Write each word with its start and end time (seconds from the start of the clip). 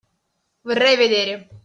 Vorrei 0.63 0.95
vedere! 0.97 1.47